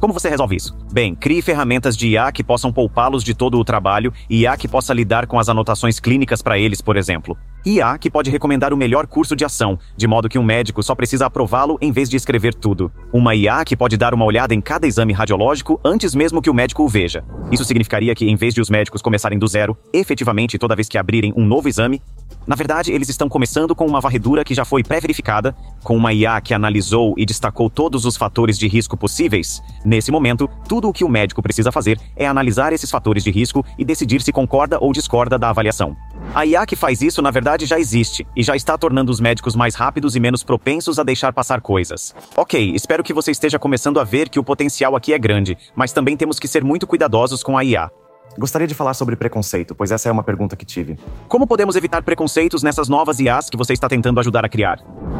Como 0.00 0.12
você 0.12 0.28
resolve 0.28 0.54
isso? 0.54 0.76
Bem, 0.92 1.12
crie 1.12 1.42
ferramentas 1.42 1.96
de 1.96 2.10
IA 2.10 2.30
que 2.30 2.44
possam 2.44 2.72
poupá-los 2.72 3.24
de 3.24 3.34
todo 3.34 3.58
o 3.58 3.64
trabalho 3.64 4.12
e 4.30 4.42
IA 4.42 4.56
que 4.56 4.68
possa 4.68 4.94
lidar 4.94 5.26
com 5.26 5.40
as 5.40 5.48
anotações 5.48 5.98
clínicas 5.98 6.40
para 6.40 6.56
eles, 6.56 6.80
por 6.80 6.96
exemplo. 6.96 7.36
IA 7.66 7.98
que 7.98 8.08
pode 8.08 8.30
recomendar 8.30 8.72
o 8.72 8.76
melhor 8.76 9.08
curso 9.08 9.34
de 9.34 9.44
ação, 9.44 9.76
de 9.96 10.06
modo 10.06 10.28
que 10.28 10.38
um 10.38 10.42
médico 10.44 10.84
só 10.84 10.94
precisa 10.94 11.26
aprová-lo 11.26 11.76
em 11.80 11.90
vez 11.90 12.08
de 12.08 12.16
escrever 12.16 12.54
tudo. 12.54 12.92
Uma 13.12 13.34
IA 13.34 13.64
que 13.64 13.76
pode 13.76 13.96
dar 13.96 14.14
uma 14.14 14.24
olhada 14.24 14.54
em 14.54 14.60
cada 14.60 14.86
exame 14.86 15.12
radiológico 15.12 15.80
antes 15.84 16.14
mesmo 16.14 16.40
que 16.40 16.48
o 16.48 16.54
médico 16.54 16.84
o 16.84 16.88
veja. 16.88 17.24
Isso 17.50 17.64
significaria 17.64 18.14
que, 18.14 18.30
em 18.30 18.36
vez 18.36 18.54
de 18.54 18.60
os 18.60 18.70
médicos 18.70 19.02
começarem 19.02 19.38
do 19.38 19.48
zero, 19.48 19.76
efetivamente 19.92 20.58
toda 20.58 20.76
vez 20.76 20.88
que 20.88 20.96
abrirem 20.96 21.34
um 21.36 21.44
novo 21.44 21.68
exame, 21.68 22.00
na 22.48 22.56
verdade, 22.56 22.90
eles 22.90 23.10
estão 23.10 23.28
começando 23.28 23.74
com 23.74 23.84
uma 23.84 24.00
varredura 24.00 24.42
que 24.42 24.54
já 24.54 24.64
foi 24.64 24.82
pré-verificada, 24.82 25.54
com 25.84 25.94
uma 25.94 26.14
IA 26.14 26.40
que 26.40 26.54
analisou 26.54 27.12
e 27.18 27.26
destacou 27.26 27.68
todos 27.68 28.06
os 28.06 28.16
fatores 28.16 28.58
de 28.58 28.66
risco 28.66 28.96
possíveis. 28.96 29.62
Nesse 29.84 30.10
momento, 30.10 30.48
tudo 30.66 30.88
o 30.88 30.92
que 30.92 31.04
o 31.04 31.10
médico 31.10 31.42
precisa 31.42 31.70
fazer 31.70 32.00
é 32.16 32.26
analisar 32.26 32.72
esses 32.72 32.90
fatores 32.90 33.22
de 33.22 33.30
risco 33.30 33.62
e 33.76 33.84
decidir 33.84 34.22
se 34.22 34.32
concorda 34.32 34.78
ou 34.80 34.94
discorda 34.94 35.38
da 35.38 35.50
avaliação. 35.50 35.94
A 36.34 36.46
IA 36.46 36.64
que 36.64 36.74
faz 36.74 37.02
isso, 37.02 37.20
na 37.20 37.30
verdade, 37.30 37.66
já 37.66 37.78
existe 37.78 38.26
e 38.34 38.42
já 38.42 38.56
está 38.56 38.78
tornando 38.78 39.12
os 39.12 39.20
médicos 39.20 39.54
mais 39.54 39.74
rápidos 39.74 40.16
e 40.16 40.20
menos 40.20 40.42
propensos 40.42 40.98
a 40.98 41.02
deixar 41.02 41.34
passar 41.34 41.60
coisas. 41.60 42.14
Ok, 42.34 42.72
espero 42.74 43.04
que 43.04 43.12
você 43.12 43.30
esteja 43.30 43.58
começando 43.58 44.00
a 44.00 44.04
ver 44.04 44.30
que 44.30 44.38
o 44.38 44.44
potencial 44.44 44.96
aqui 44.96 45.12
é 45.12 45.18
grande, 45.18 45.54
mas 45.76 45.92
também 45.92 46.16
temos 46.16 46.38
que 46.38 46.48
ser 46.48 46.64
muito 46.64 46.86
cuidadosos 46.86 47.42
com 47.42 47.58
a 47.58 47.62
IA. 47.62 47.90
Gostaria 48.38 48.68
de 48.68 48.74
falar 48.74 48.94
sobre 48.94 49.16
preconceito, 49.16 49.74
pois 49.74 49.90
essa 49.90 50.08
é 50.08 50.12
uma 50.12 50.22
pergunta 50.22 50.54
que 50.54 50.64
tive. 50.64 50.96
Como 51.26 51.44
podemos 51.44 51.74
evitar 51.74 52.02
preconceitos 52.02 52.62
nessas 52.62 52.88
novas 52.88 53.18
IAs 53.18 53.50
que 53.50 53.56
você 53.56 53.72
está 53.72 53.88
tentando 53.88 54.20
ajudar 54.20 54.44
a 54.44 54.48
criar? 54.48 54.78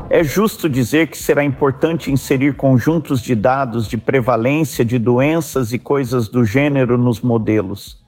É 0.09 0.23
justo 0.23 0.69
dizer 0.69 1.09
que 1.09 1.19
será 1.19 1.43
importante 1.43 2.13
inserir 2.13 2.55
conjuntos 2.55 3.21
de 3.21 3.35
dados 3.35 3.89
de 3.89 3.99
prevalência 3.99 4.85
de 4.85 5.01
doenças 5.01 5.73
e 5.73 5.81
coisas 5.81 6.29
do 6.29 6.45
gênero 6.45 6.97
nos 6.97 7.21
modelos. 7.21 7.99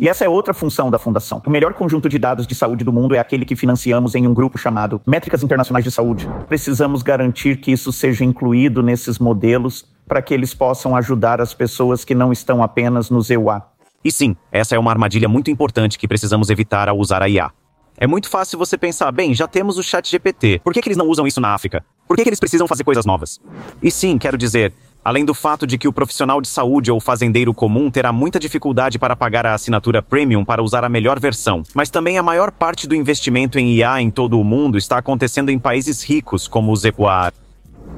E 0.00 0.08
essa 0.08 0.24
é 0.24 0.28
outra 0.28 0.52
função 0.52 0.90
da 0.90 0.98
Fundação. 0.98 1.40
O 1.46 1.50
melhor 1.50 1.74
conjunto 1.74 2.08
de 2.08 2.18
dados 2.18 2.44
de 2.44 2.54
saúde 2.56 2.84
do 2.84 2.92
mundo 2.92 3.14
é 3.14 3.20
aquele 3.20 3.44
que 3.44 3.54
financiamos 3.54 4.16
em 4.16 4.26
um 4.26 4.34
grupo 4.34 4.58
chamado 4.58 5.00
Métricas 5.06 5.44
Internacionais 5.44 5.84
de 5.84 5.92
Saúde. 5.92 6.28
Precisamos 6.48 7.04
garantir 7.04 7.58
que 7.58 7.70
isso 7.70 7.92
seja 7.92 8.24
incluído 8.24 8.82
nesses 8.82 9.20
modelos 9.20 9.86
para 10.08 10.20
que 10.20 10.34
eles 10.34 10.52
possam 10.52 10.96
ajudar 10.96 11.40
as 11.40 11.54
pessoas 11.54 12.04
que 12.04 12.14
não 12.14 12.32
estão 12.32 12.60
apenas 12.60 13.08
nos 13.08 13.30
EUA. 13.30 13.77
E 14.04 14.12
sim, 14.12 14.36
essa 14.52 14.76
é 14.76 14.78
uma 14.78 14.92
armadilha 14.92 15.28
muito 15.28 15.50
importante 15.50 15.98
que 15.98 16.06
precisamos 16.06 16.50
evitar 16.50 16.88
ao 16.88 16.98
usar 16.98 17.22
a 17.22 17.28
IA. 17.28 17.50
É 17.96 18.06
muito 18.06 18.28
fácil 18.28 18.56
você 18.56 18.78
pensar, 18.78 19.10
bem, 19.10 19.34
já 19.34 19.48
temos 19.48 19.76
o 19.76 19.82
chat 19.82 20.08
GPT, 20.08 20.60
por 20.62 20.72
que, 20.72 20.80
que 20.80 20.88
eles 20.88 20.96
não 20.96 21.08
usam 21.08 21.26
isso 21.26 21.40
na 21.40 21.52
África? 21.52 21.84
Por 22.06 22.16
que, 22.16 22.22
que 22.22 22.28
eles 22.28 22.38
precisam 22.38 22.68
fazer 22.68 22.84
coisas 22.84 23.04
novas? 23.04 23.40
E 23.82 23.90
sim, 23.90 24.16
quero 24.16 24.38
dizer, 24.38 24.72
além 25.04 25.24
do 25.24 25.34
fato 25.34 25.66
de 25.66 25.76
que 25.76 25.88
o 25.88 25.92
profissional 25.92 26.40
de 26.40 26.46
saúde 26.46 26.92
ou 26.92 27.00
fazendeiro 27.00 27.52
comum 27.52 27.90
terá 27.90 28.12
muita 28.12 28.38
dificuldade 28.38 29.00
para 29.00 29.16
pagar 29.16 29.44
a 29.44 29.54
assinatura 29.54 30.00
premium 30.00 30.44
para 30.44 30.62
usar 30.62 30.84
a 30.84 30.88
melhor 30.88 31.18
versão, 31.18 31.64
mas 31.74 31.90
também 31.90 32.18
a 32.18 32.22
maior 32.22 32.52
parte 32.52 32.86
do 32.86 32.94
investimento 32.94 33.58
em 33.58 33.74
IA 33.74 34.00
em 34.00 34.12
todo 34.12 34.38
o 34.38 34.44
mundo 34.44 34.78
está 34.78 34.98
acontecendo 34.98 35.50
em 35.50 35.58
países 35.58 36.04
ricos 36.04 36.46
como 36.46 36.70
os 36.70 36.84
Equador. 36.84 37.47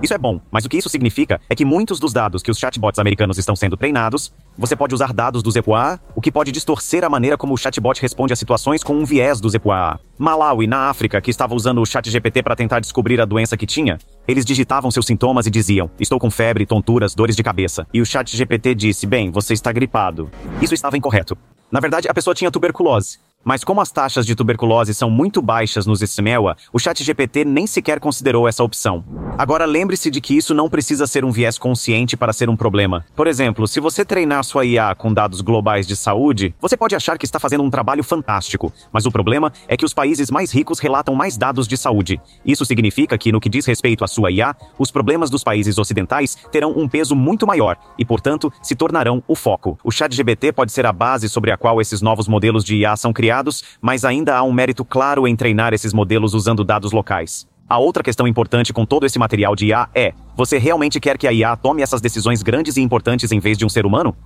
Isso 0.02 0.14
é 0.14 0.19
bom, 0.19 0.41
mas 0.50 0.64
o 0.64 0.69
que 0.69 0.79
isso 0.79 0.88
significa 0.88 1.38
é 1.49 1.55
que 1.55 1.62
muitos 1.62 2.00
dos 2.00 2.12
dados 2.12 2.43
que 2.43 2.50
os 2.50 2.58
chatbots 2.58 2.99
americanos 2.99 3.37
estão 3.37 3.55
sendo 3.55 3.76
treinados, 3.76 4.32
você 4.56 4.75
pode 4.75 4.94
usar 4.94 5.12
dados 5.12 5.43
do 5.43 5.50
Zepuá, 5.50 6.00
o 6.14 6.23
que 6.23 6.32
pode 6.32 6.50
distorcer 6.50 7.05
a 7.05 7.11
maneira 7.11 7.37
como 7.37 7.52
o 7.52 7.56
chatbot 7.56 8.00
responde 8.00 8.32
a 8.32 8.37
situações 8.37 8.82
com 8.82 8.94
um 8.94 9.05
viés 9.05 9.41
do 9.41 9.50
Zepuá. 9.50 10.00
Malawi, 10.19 10.67
na 10.67 10.88
África, 10.88 11.20
que 11.20 11.31
estava 11.31 11.55
usando 11.55 11.82
o 11.82 11.87
chat 11.87 12.11
GPT 12.11 12.43
para 12.43 12.56
tentar 12.56 12.81
descobrir 12.81 13.20
a 13.20 13.26
doença 13.26 13.58
que 13.58 13.67
tinha, 13.67 13.99
eles 14.26 14.44
digitavam 14.44 14.91
seus 14.91 15.05
sintomas 15.05 15.47
e 15.47 15.50
diziam: 15.50 15.91
Estou 16.00 16.19
com 16.19 16.31
febre, 16.31 16.64
tonturas, 16.64 17.14
dores 17.14 17.37
de 17.37 17.43
cabeça. 17.43 17.87
E 17.93 18.00
o 18.00 18.06
chat 18.06 18.35
GPT 18.35 18.75
disse: 18.75 19.06
Bem, 19.06 19.31
você 19.31 19.53
está 19.53 19.70
gripado. 19.70 20.31
Isso 20.63 20.72
estava 20.72 20.96
incorreto. 20.96 21.36
Na 21.70 21.79
verdade, 21.79 22.08
a 22.08 22.15
pessoa 22.15 22.34
tinha 22.34 22.51
tuberculose. 22.51 23.19
Mas 23.43 23.65
como 23.65 23.81
as 23.81 23.91
taxas 23.91 24.27
de 24.27 24.35
tuberculose 24.35 24.93
são 24.93 25.11
muito 25.11 25.41
baixas 25.41 25.87
nos 25.87 26.03
SMEWA, 26.03 26.59
o 26.70 26.79
ChatGPT 26.79 27.43
nem 27.43 27.67
sequer 27.67 27.99
considerou 27.99 28.47
essa 28.47 28.63
opção. 28.63 29.03
Agora 29.39 29.65
lembre-se 29.65 30.11
de 30.11 30.20
que 30.20 30.37
isso 30.37 30.53
não 30.53 30.69
precisa 30.69 31.06
ser 31.06 31.25
um 31.25 31.31
viés 31.31 31.56
consciente 31.56 32.19
para 32.19 32.35
ser 32.35 32.51
um 32.51 32.56
problema. 32.56 33.03
Por 33.17 33.27
exemplo, 33.27 33.67
se 33.67 33.81
você 33.81 34.05
treinar 34.05 34.44
sua 34.44 34.67
IA 34.67 34.94
com 34.94 35.13
dados 35.13 35.41
globais 35.41 35.87
de 35.87 35.97
saúde, 35.97 36.55
você 36.61 36.77
pode 36.77 36.94
achar 36.94 37.17
que 37.17 37.25
está 37.25 37.39
fazendo 37.39 37.65
um 37.65 37.70
trabalho 37.70 38.05
fantástico, 38.05 38.70
mas 38.93 39.06
o 39.06 39.11
problema 39.11 39.51
é 39.67 39.75
que 39.75 39.87
os 39.87 39.94
países 39.94 40.31
mais 40.31 40.53
ricos 40.53 40.79
relatam 40.79 41.15
mais 41.15 41.39
dados 41.39 41.67
de 41.67 41.79
saúde. 41.79 42.20
Isso 42.44 42.67
significa 42.67 43.17
que, 43.17 43.32
no 43.32 43.41
que 43.41 43.49
diz 43.49 43.65
respeito 43.65 44.05
à 44.05 44.06
sua 44.06 44.31
IA, 44.31 44.55
os 44.79 44.91
problemas 44.91 45.31
dos 45.31 45.43
países 45.43 45.79
ocidentais 45.79 46.37
terão 46.53 46.73
um 46.73 46.87
peso 46.87 47.17
muito 47.17 47.47
maior 47.47 47.79
e, 47.99 48.05
portanto, 48.05 48.53
se 48.63 48.75
tornarão 48.75 49.23
o 49.27 49.35
foco. 49.35 49.79
O 49.82 49.91
ChatGPT 49.91 50.53
pode 50.53 50.73
ser 50.73 50.85
a 50.85 50.93
base 50.93 51.27
sobre 51.27 51.51
a 51.51 51.56
qual 51.56 51.81
esses 51.81 52.03
novos 52.03 52.29
modelos 52.29 52.63
de 52.63 52.77
IA 52.77 52.94
são 52.97 53.15
criados 53.15 53.30
criados, 53.31 53.63
mas 53.81 54.05
ainda 54.05 54.37
há 54.37 54.43
um 54.43 54.53
mérito 54.53 54.84
claro 54.84 55.27
em 55.27 55.37
treinar 55.37 55.72
esses 55.72 55.93
modelos 55.93 56.34
usando 56.34 56.65
dados 56.65 56.91
locais. 56.91 57.46
A 57.69 57.79
outra 57.79 58.03
questão 58.03 58.27
importante 58.27 58.72
com 58.72 58.84
todo 58.84 59.06
esse 59.06 59.20
material 59.20 59.55
de 59.55 59.67
IA 59.67 59.89
é: 59.94 60.13
você 60.37 60.58
realmente 60.58 60.99
quer 60.99 61.17
que 61.17 61.29
a 61.29 61.32
IA 61.32 61.56
tome 61.56 61.81
essas 61.81 62.01
decisões 62.01 62.43
grandes 62.43 62.77
e 62.77 62.81
importantes 62.81 63.31
em 63.31 63.39
vez 63.39 63.56
de 63.56 63.65
um 63.65 63.69
ser 63.69 63.87
humano? 63.87 64.17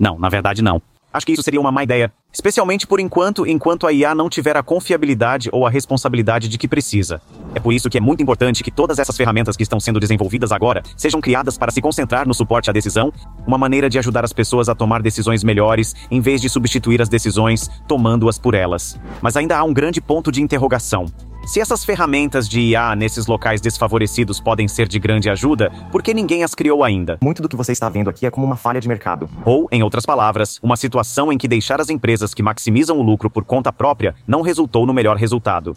Não, 0.00 0.18
na 0.18 0.28
verdade 0.28 0.62
não. 0.62 0.82
Acho 1.12 1.26
que 1.26 1.32
isso 1.32 1.42
seria 1.42 1.60
uma 1.60 1.72
má 1.72 1.82
ideia. 1.82 2.12
Especialmente 2.32 2.86
por 2.86 3.00
enquanto, 3.00 3.46
enquanto 3.46 3.86
a 3.86 3.92
IA 3.92 4.14
não 4.14 4.28
tiver 4.28 4.56
a 4.56 4.62
confiabilidade 4.62 5.48
ou 5.52 5.66
a 5.66 5.70
responsabilidade 5.70 6.48
de 6.48 6.58
que 6.58 6.68
precisa. 6.68 7.20
É 7.54 7.60
por 7.60 7.72
isso 7.72 7.88
que 7.88 7.96
é 7.96 8.00
muito 8.00 8.22
importante 8.22 8.62
que 8.62 8.70
todas 8.70 8.98
essas 8.98 9.16
ferramentas 9.16 9.56
que 9.56 9.62
estão 9.62 9.80
sendo 9.80 9.98
desenvolvidas 9.98 10.52
agora 10.52 10.82
sejam 10.96 11.20
criadas 11.20 11.56
para 11.56 11.72
se 11.72 11.80
concentrar 11.80 12.28
no 12.28 12.34
suporte 12.34 12.68
à 12.68 12.72
decisão, 12.72 13.10
uma 13.46 13.56
maneira 13.56 13.88
de 13.88 13.98
ajudar 13.98 14.24
as 14.24 14.32
pessoas 14.34 14.68
a 14.68 14.74
tomar 14.74 15.00
decisões 15.00 15.42
melhores, 15.42 15.94
em 16.10 16.20
vez 16.20 16.42
de 16.42 16.50
substituir 16.50 17.00
as 17.00 17.08
decisões, 17.08 17.70
tomando-as 17.88 18.38
por 18.38 18.54
elas. 18.54 19.00
Mas 19.22 19.36
ainda 19.36 19.56
há 19.56 19.64
um 19.64 19.72
grande 19.72 20.00
ponto 20.00 20.30
de 20.30 20.42
interrogação. 20.42 21.06
Se 21.46 21.60
essas 21.60 21.84
ferramentas 21.84 22.48
de 22.48 22.60
IA 22.60 22.96
nesses 22.96 23.28
locais 23.28 23.60
desfavorecidos 23.60 24.40
podem 24.40 24.66
ser 24.66 24.88
de 24.88 24.98
grande 24.98 25.30
ajuda, 25.30 25.70
por 25.92 26.02
que 26.02 26.12
ninguém 26.12 26.42
as 26.42 26.56
criou 26.56 26.82
ainda? 26.82 27.18
Muito 27.22 27.40
do 27.40 27.48
que 27.48 27.54
você 27.54 27.70
está 27.70 27.88
vendo 27.88 28.10
aqui 28.10 28.26
é 28.26 28.30
como 28.32 28.44
uma 28.44 28.56
falha 28.56 28.80
de 28.80 28.88
mercado. 28.88 29.30
Ou, 29.44 29.68
em 29.70 29.80
outras 29.80 30.04
palavras, 30.04 30.58
uma 30.60 30.76
situação 30.76 31.32
em 31.32 31.38
que 31.38 31.46
deixar 31.46 31.80
as 31.80 31.88
empresas 31.88 32.34
que 32.34 32.42
maximizam 32.42 32.98
o 32.98 33.02
lucro 33.02 33.30
por 33.30 33.44
conta 33.44 33.72
própria 33.72 34.16
não 34.26 34.42
resultou 34.42 34.84
no 34.84 34.92
melhor 34.92 35.16
resultado. 35.16 35.76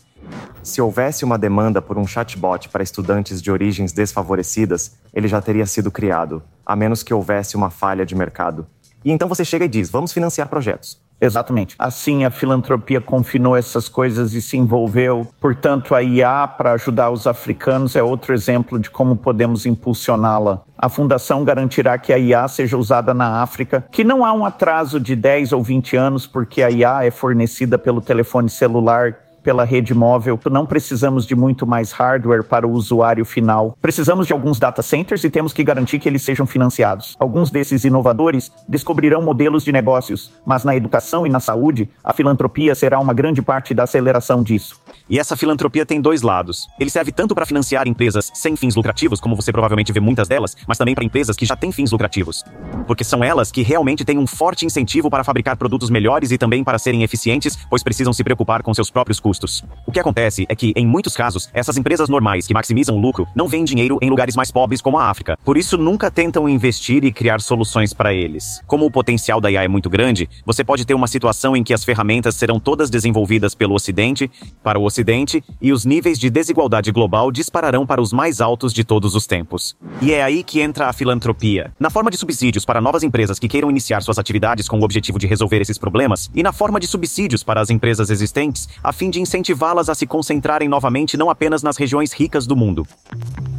Se 0.63 0.81
houvesse 0.81 1.23
uma 1.23 1.37
demanda 1.37 1.83
por 1.83 1.99
um 1.99 2.07
chatbot 2.07 2.67
para 2.69 2.81
estudantes 2.81 3.39
de 3.39 3.51
origens 3.51 3.93
desfavorecidas, 3.93 4.97
ele 5.13 5.27
já 5.27 5.39
teria 5.39 5.67
sido 5.67 5.91
criado, 5.91 6.41
a 6.65 6.75
menos 6.75 7.03
que 7.03 7.13
houvesse 7.13 7.55
uma 7.55 7.69
falha 7.69 8.07
de 8.07 8.15
mercado. 8.15 8.65
E 9.05 9.11
então 9.11 9.29
você 9.29 9.45
chega 9.45 9.65
e 9.65 9.69
diz: 9.69 9.91
vamos 9.91 10.11
financiar 10.11 10.49
projetos. 10.49 10.99
Exatamente. 11.21 11.75
Assim, 11.77 12.23
a 12.23 12.29
filantropia 12.29 13.01
confinou 13.01 13.55
essas 13.55 13.89
coisas 13.89 14.33
e 14.33 14.41
se 14.41 14.57
envolveu. 14.57 15.27
Portanto, 15.39 15.93
a 15.93 16.01
IA 16.01 16.47
para 16.47 16.73
ajudar 16.73 17.09
os 17.09 17.27
africanos 17.27 17.95
é 17.95 18.03
outro 18.03 18.33
exemplo 18.33 18.79
de 18.79 18.89
como 18.89 19.15
podemos 19.15 19.65
impulsioná-la. 19.65 20.61
A 20.77 20.87
fundação 20.87 21.43
garantirá 21.43 21.97
que 21.97 22.13
a 22.13 22.17
IA 22.17 22.47
seja 22.47 22.77
usada 22.77 23.13
na 23.13 23.41
África, 23.41 23.83
que 23.91 24.03
não 24.03 24.23
há 24.23 24.31
um 24.31 24.45
atraso 24.45 24.99
de 24.99 25.15
10 25.15 25.51
ou 25.51 25.61
20 25.61 25.97
anos, 25.97 26.25
porque 26.25 26.63
a 26.63 26.71
IA 26.71 27.03
é 27.03 27.11
fornecida 27.11 27.77
pelo 27.77 27.99
telefone 27.99 28.49
celular 28.49 29.17
pela 29.43 29.63
rede 29.63 29.93
móvel, 29.93 30.39
não 30.49 30.65
precisamos 30.65 31.25
de 31.25 31.35
muito 31.35 31.65
mais 31.65 31.91
hardware 31.91 32.43
para 32.43 32.67
o 32.67 32.71
usuário 32.71 33.25
final. 33.25 33.77
Precisamos 33.81 34.27
de 34.27 34.33
alguns 34.33 34.59
data 34.59 34.81
centers 34.81 35.23
e 35.23 35.29
temos 35.29 35.53
que 35.53 35.63
garantir 35.63 35.99
que 35.99 36.07
eles 36.07 36.21
sejam 36.21 36.45
financiados. 36.45 37.15
Alguns 37.19 37.51
desses 37.51 37.83
inovadores 37.83 38.51
descobrirão 38.67 39.21
modelos 39.21 39.63
de 39.63 39.71
negócios, 39.71 40.31
mas 40.45 40.63
na 40.63 40.75
educação 40.75 41.25
e 41.25 41.29
na 41.29 41.39
saúde, 41.39 41.89
a 42.03 42.13
filantropia 42.13 42.75
será 42.75 42.99
uma 42.99 43.13
grande 43.13 43.41
parte 43.41 43.73
da 43.73 43.83
aceleração 43.83 44.43
disso. 44.43 44.79
E 45.09 45.17
essa 45.17 45.35
filantropia 45.35 45.85
tem 45.85 45.99
dois 45.99 46.21
lados. 46.21 46.67
Ele 46.79 46.89
serve 46.89 47.11
tanto 47.11 47.33
para 47.33 47.45
financiar 47.45 47.87
empresas 47.87 48.31
sem 48.33 48.55
fins 48.55 48.75
lucrativos, 48.75 49.19
como 49.19 49.35
você 49.35 49.51
provavelmente 49.51 49.91
vê 49.91 49.99
muitas 49.99 50.27
delas, 50.27 50.55
mas 50.67 50.77
também 50.77 50.93
para 50.93 51.03
empresas 51.03 51.35
que 51.35 51.45
já 51.45 51.55
têm 51.55 51.71
fins 51.71 51.91
lucrativos. 51.91 52.43
Porque 52.85 53.03
são 53.03 53.23
elas 53.23 53.51
que 53.51 53.61
realmente 53.61 54.03
têm 54.03 54.17
um 54.17 54.27
forte 54.27 54.65
incentivo 54.65 55.09
para 55.09 55.23
fabricar 55.23 55.57
produtos 55.57 55.89
melhores 55.89 56.31
e 56.31 56.37
também 56.37 56.63
para 56.63 56.79
serem 56.79 57.03
eficientes, 57.03 57.57
pois 57.69 57.83
precisam 57.83 58.13
se 58.13 58.23
preocupar 58.23 58.63
com 58.63 58.73
seus 58.73 58.89
próprios 58.89 59.19
custos. 59.19 59.63
O 59.85 59.91
que 59.91 59.99
acontece 59.99 60.45
é 60.49 60.55
que, 60.55 60.73
em 60.75 60.85
muitos 60.85 61.15
casos, 61.15 61.49
essas 61.53 61.77
empresas 61.77 62.09
normais 62.09 62.47
que 62.47 62.53
maximizam 62.53 62.97
lucro 62.97 63.27
não 63.35 63.47
veem 63.47 63.63
dinheiro 63.63 63.97
em 64.01 64.09
lugares 64.09 64.35
mais 64.35 64.51
pobres 64.51 64.81
como 64.81 64.97
a 64.97 65.09
África. 65.09 65.37
Por 65.43 65.57
isso, 65.57 65.77
nunca 65.77 66.09
tentam 66.11 66.47
investir 66.47 67.03
e 67.03 67.11
criar 67.11 67.41
soluções 67.41 67.93
para 67.93 68.13
eles. 68.13 68.61
Como 68.67 68.85
o 68.85 68.91
potencial 68.91 69.39
da 69.39 69.51
IA 69.51 69.63
é 69.63 69.67
muito 69.67 69.89
grande, 69.89 70.29
você 70.45 70.63
pode 70.63 70.85
ter 70.85 70.93
uma 70.93 71.07
situação 71.07 71.55
em 71.55 71.63
que 71.63 71.73
as 71.73 71.83
ferramentas 71.83 72.35
serão 72.35 72.59
todas 72.59 72.89
desenvolvidas 72.89 73.55
pelo 73.55 73.75
Ocidente, 73.75 74.29
para 74.63 74.79
o 74.79 74.83
Ocidente 74.83 75.43
e 75.61 75.71
os 75.71 75.85
níveis 75.85 76.19
de 76.19 76.29
desigualdade 76.29 76.91
global 76.91 77.31
dispararão 77.31 77.85
para 77.85 78.01
os 78.01 78.13
mais 78.13 78.41
altos 78.41 78.73
de 78.73 78.83
todos 78.83 79.15
os 79.15 79.25
tempos. 79.25 79.75
E 80.01 80.13
é 80.13 80.23
aí 80.23 80.43
que 80.43 80.61
entra 80.61 80.87
a 80.87 80.93
filantropia. 80.93 81.71
Na 81.79 81.89
forma 81.89 82.11
de 82.11 82.17
subsídios 82.17 82.65
para 82.69 82.79
novas 82.79 83.01
empresas 83.01 83.39
que 83.39 83.47
queiram 83.47 83.71
iniciar 83.71 83.99
suas 84.03 84.19
atividades 84.19 84.67
com 84.67 84.77
o 84.77 84.83
objetivo 84.83 85.17
de 85.17 85.25
resolver 85.25 85.59
esses 85.59 85.75
problemas, 85.75 86.29
e 86.35 86.43
na 86.43 86.53
forma 86.53 86.79
de 86.79 86.85
subsídios 86.85 87.43
para 87.43 87.59
as 87.59 87.71
empresas 87.71 88.11
existentes, 88.11 88.69
a 88.83 88.93
fim 88.93 89.09
de 89.09 89.19
incentivá-las 89.19 89.89
a 89.89 89.95
se 89.95 90.05
concentrarem 90.05 90.69
novamente 90.69 91.17
não 91.17 91.31
apenas 91.31 91.63
nas 91.63 91.77
regiões 91.77 92.13
ricas 92.13 92.45
do 92.45 92.55
mundo. 92.55 92.85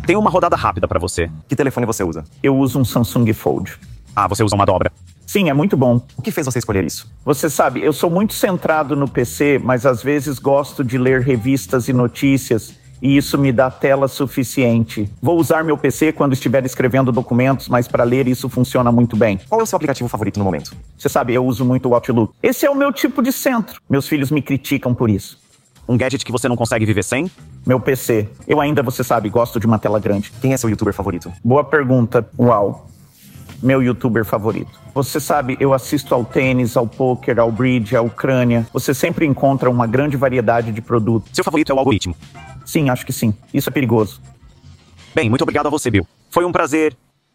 Tem 0.07 0.15
uma 0.15 0.31
rodada 0.31 0.55
rápida 0.55 0.87
para 0.87 1.01
você. 1.01 1.29
Que 1.49 1.57
telefone 1.57 1.87
você 1.87 2.05
usa? 2.05 2.23
Eu 2.41 2.57
uso 2.57 2.79
um 2.79 2.85
Samsung 2.85 3.33
Fold. 3.33 3.77
Ah, 4.15 4.29
você 4.29 4.45
usa 4.45 4.55
uma 4.55 4.65
dobra. 4.65 4.93
Sim, 5.27 5.51
é 5.51 5.53
muito 5.53 5.77
bom. 5.77 6.01
O 6.17 6.23
que 6.23 6.31
fez 6.31 6.47
você 6.47 6.61
escolher 6.61 6.85
isso? 6.85 7.11
Você 7.25 7.51
sabe, 7.51 7.83
eu 7.83 7.93
sou 7.93 8.11
muito 8.11 8.33
centrado 8.33 8.95
no 8.95 9.09
PC, 9.09 9.61
mas 9.61 9.87
às 9.87 10.05
vezes 10.05 10.39
gosto 10.39 10.85
de 10.85 10.97
ler 10.97 11.23
revistas 11.23 11.89
e 11.89 11.93
notícias 11.93 12.75
e 13.03 13.17
isso 13.17 13.39
me 13.39 13.53
dá 13.53 13.71
tela 13.71 14.09
suficiente. 14.09 15.11
Vou 15.21 15.39
usar 15.39 15.65
meu 15.65 15.77
PC 15.77 16.13
quando 16.13 16.33
estiver 16.33 16.65
escrevendo 16.65 17.11
documentos, 17.11 17.69
mas 17.69 17.89
para 17.89 18.05
ler 18.05 18.29
isso 18.29 18.49
funciona 18.49 18.93
muito 18.93 19.17
bem. 19.17 19.39
Qual 19.49 19.61
é 19.61 19.65
o 19.65 19.67
seu 19.67 19.77
aplicativo 19.77 20.09
favorito 20.09 20.39
no 20.39 20.45
momento? 20.45 20.73
Você 20.97 21.09
sabe, 21.09 21.35
eu 21.35 21.45
uso 21.45 21.65
muito 21.65 21.89
o 21.89 21.95
Outlook. 21.95 22.35
Esse 22.43 22.67
é 22.67 22.71
o 22.71 22.75
meu 22.75 22.93
tipo 22.93 23.23
de 23.23 23.33
centro. 23.33 23.81
Meus 23.89 24.07
filhos 24.07 24.31
me 24.31 24.43
criticam 24.43 24.95
por 24.95 25.09
isso. 25.09 25.39
Um 25.89 25.97
gadget 25.97 26.25
que 26.25 26.31
você 26.31 26.49
não 26.49 26.57
consegue 26.57 26.87
viver 26.87 27.03
sem? 27.03 27.31
Meu 27.67 27.81
PC. 27.81 28.29
Eu 28.47 28.61
ainda, 28.61 28.83
você 28.83 29.03
sabe, 29.03 29.29
gosto 29.29 29.59
de 29.59 29.67
uma 29.67 29.79
tela 29.79 29.99
grande. 29.99 30.33
Quem 30.41 30.53
é 30.53 30.57
seu 30.57 30.71
youtuber 30.71 30.95
favorito? 30.95 31.33
Boa 31.43 31.65
pergunta. 31.65 32.29
Uau 32.39 32.87
meu 33.63 33.83
youtuber 33.83 34.25
favorito. 34.25 34.71
Você 34.95 35.21
sabe, 35.21 35.57
eu 35.61 35.73
assisto 35.73 36.15
ao 36.15 36.25
tênis, 36.25 36.77
ao 36.77 36.87
poker, 36.87 37.39
ao 37.39 37.53
bridge, 37.53 37.95
à 37.95 38.03
Ucrânia. 38.03 38.67
Você 38.73 38.93
sempre 38.95 39.27
encontra 39.27 39.71
uma 39.71 39.87
grande 39.87 40.17
variedade 40.17 40.73
de 40.73 40.81
produtos. 40.81 41.31
Seu 41.33 41.45
favorito 41.45 41.71
é 41.71 41.75
o 41.75 41.79
algoritmo? 41.79 42.17
Sim, 42.71 42.89
acho 42.89 43.05
que 43.05 43.13
sim. 43.13 43.35
Isso 43.53 43.69
é 43.69 43.73
perigoso. 43.73 44.23
Bem, 45.13 45.29
muito 45.29 45.43
obrigado 45.43 45.67
a 45.67 45.71
você, 45.71 45.91
Bill. 45.91 46.07
Foi 46.31 46.45
um 46.45 46.53
prazer 46.53 46.97